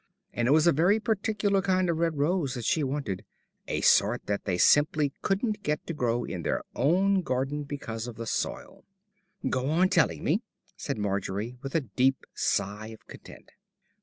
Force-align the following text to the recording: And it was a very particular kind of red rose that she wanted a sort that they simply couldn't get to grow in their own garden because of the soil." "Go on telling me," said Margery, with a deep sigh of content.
And 0.33 0.47
it 0.47 0.51
was 0.51 0.65
a 0.65 0.71
very 0.71 0.99
particular 0.99 1.61
kind 1.61 1.87
of 1.87 1.97
red 1.99 2.17
rose 2.17 2.55
that 2.55 2.65
she 2.65 2.83
wanted 2.83 3.23
a 3.67 3.81
sort 3.81 4.25
that 4.25 4.45
they 4.45 4.57
simply 4.57 5.13
couldn't 5.21 5.61
get 5.61 5.85
to 5.85 5.93
grow 5.93 6.23
in 6.23 6.41
their 6.41 6.63
own 6.75 7.21
garden 7.21 7.65
because 7.65 8.07
of 8.07 8.15
the 8.15 8.25
soil." 8.25 8.83
"Go 9.47 9.69
on 9.69 9.89
telling 9.89 10.23
me," 10.23 10.41
said 10.75 10.97
Margery, 10.97 11.55
with 11.61 11.75
a 11.75 11.81
deep 11.81 12.25
sigh 12.33 12.87
of 12.87 13.05
content. 13.05 13.51